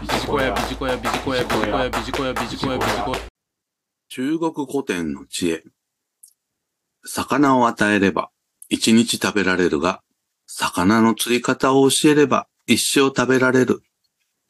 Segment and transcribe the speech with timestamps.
[0.00, 3.18] ビジコヤ、ビジコヤ、ビジコヤ、ビジコヤ、ビジコヤ、ビジコヤ、ビジコヤ。
[4.08, 5.62] 中国古典の知恵。
[7.04, 8.30] 魚を与えれば
[8.70, 10.00] 一日食べられるが、
[10.46, 13.82] 魚の釣り方を教えれば一生食べられる。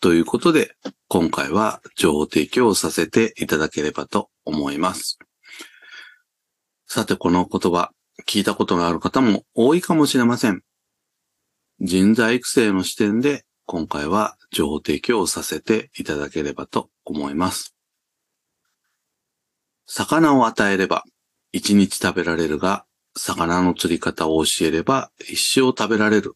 [0.01, 0.77] ということで、
[1.09, 5.19] 今回は情報提供をさせていただければと思います。
[6.87, 7.91] さて、この言葉、
[8.25, 10.63] 聞いたことがある方も多いかもしれません。
[11.81, 17.75] 人材育成の視点で今回は情報提供をさせていただければと思います。
[19.87, 21.05] 魚を与えれば
[21.53, 22.85] 一日食べられるが、
[23.17, 26.35] 魚の釣り方を教えれば一生食べられる。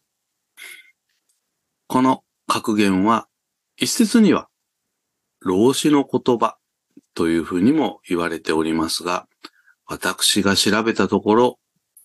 [1.87, 3.27] この格言は
[3.77, 4.49] 一説には
[5.39, 6.57] 老子の言葉
[7.13, 9.27] というふうにも言われておりますが、
[9.85, 11.59] 私が調べたところ、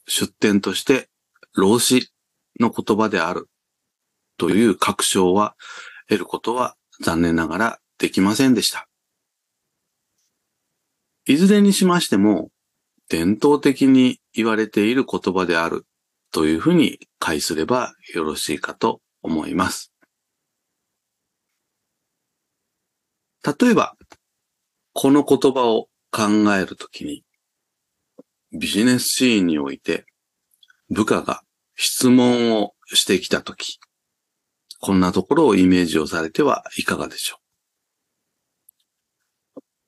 [0.06, 1.08] 出典として
[1.54, 2.12] 老子
[2.58, 3.48] の言葉である
[4.36, 5.54] という確証は
[6.10, 8.88] 得ることは残念ながらできませんでした。
[11.24, 12.50] いずれにしましても、
[13.08, 15.86] 伝統的に言われている言葉である
[16.32, 19.92] というふうに解すればよろしいかと思います。
[23.44, 23.96] 例えば、
[24.92, 27.22] この言葉を考えるときに、
[28.58, 30.06] ビジネスシーンにおいて
[30.88, 31.42] 部下が
[31.76, 33.78] 質問をしてきたとき、
[34.80, 37.36] こんなところをイメージをされてはいかがでしょ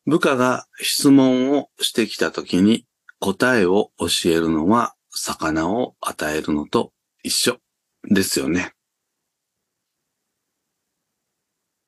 [0.06, 0.10] う。
[0.10, 2.86] 部下が質問をしてきたときに
[3.20, 7.58] 答えを教えるのは魚を与えるのと一緒
[8.04, 8.74] ですよね。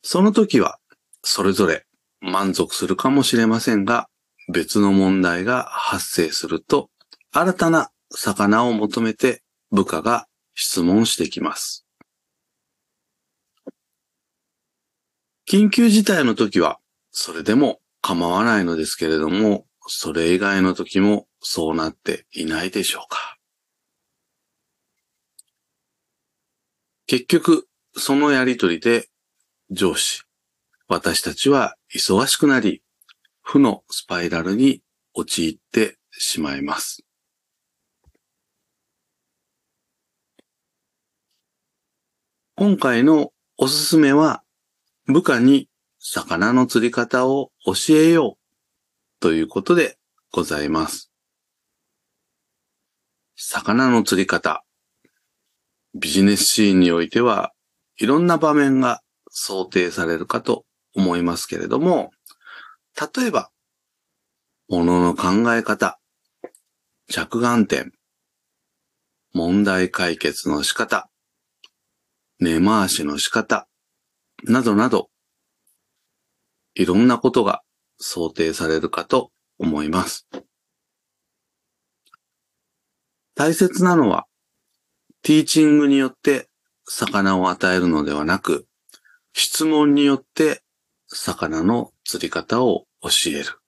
[0.02, 0.78] その時は
[1.22, 1.86] それぞれ
[2.20, 4.08] 満足するかもしれませんが、
[4.52, 6.90] 別の問題が発生すると、
[7.32, 11.83] 新たな魚を求めて部下が質問してきます。
[15.46, 16.78] 緊急事態の時は、
[17.10, 23.38] それでも構わないのですけれども、それ以外の時もそうなっていないでしょうか。
[27.06, 29.08] 結局、そのやりとりで
[29.70, 30.22] 上司、
[30.88, 32.82] 私たちは忙しくなり、
[33.42, 34.82] 負のスパイラルに
[35.12, 37.04] 陥ってしまいます。
[42.56, 44.43] 今回のおすすめは、
[45.06, 49.98] 部下に魚の釣り方を教えようということで
[50.32, 51.10] ございます。
[53.36, 54.64] 魚の釣り方。
[55.94, 57.52] ビジネスシーンにおいては
[57.98, 60.64] いろんな場面が想定されるかと
[60.94, 62.10] 思いますけれども、
[62.98, 63.50] 例えば、
[64.68, 65.98] 物の考え方、
[67.10, 67.92] 着眼点、
[69.34, 71.10] 問題解決の仕方、
[72.40, 73.68] 根回しの仕方、
[74.44, 75.10] などなど、
[76.74, 77.62] いろんなことが
[77.98, 80.26] 想定されるかと思います。
[83.34, 84.26] 大切なのは、
[85.22, 86.48] ティーチングによって
[86.86, 88.66] 魚を与えるのではなく、
[89.32, 90.62] 質問によって
[91.08, 93.60] 魚の釣り方を教える。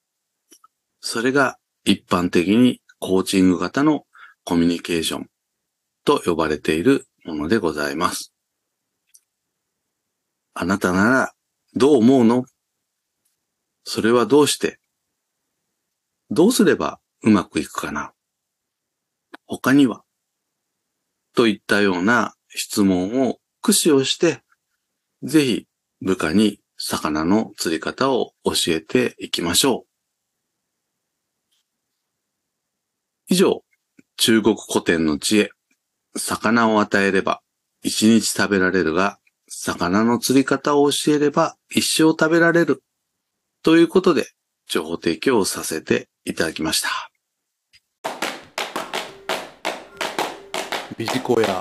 [1.01, 4.05] それが一般的にコーチング型の
[4.43, 5.29] コミュニケーション
[6.05, 8.36] と呼ばれているものでございます。
[10.59, 11.33] あなたなら
[11.75, 12.45] どう思うの？
[13.83, 14.79] それはどうして？
[16.31, 18.11] どうすればうまくいくかな？
[19.45, 20.01] 他には？
[21.35, 24.41] といったような質問を駆使をして、
[25.21, 25.67] ぜひ
[26.01, 29.87] 部下に魚の釣り方を教えていきましょう。
[33.27, 33.63] 以上、
[34.15, 35.51] 中国古典の知恵、
[36.15, 37.41] 魚を与えれば
[37.83, 39.19] 一日食べられるが、
[39.59, 42.83] 魚の釣り方を教えれば一生食べられる。
[43.63, 44.27] ということで、
[44.67, 46.89] 情報提供をさせていただきました。
[50.95, 51.59] ビジコヤ、